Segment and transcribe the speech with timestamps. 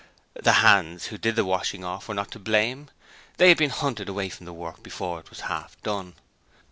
[0.33, 2.89] The 'hands' who did the 'washing off' were not to blame.
[3.37, 6.15] They had been hunted away from the work before it was half done.